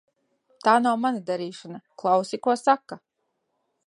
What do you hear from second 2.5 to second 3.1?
saka.